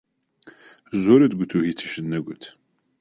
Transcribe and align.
زۆرت 1.03 1.31
گوت 1.37 1.51
و 1.53 1.59
هیچیشت 1.67 1.99
نەگوت! 2.11 2.43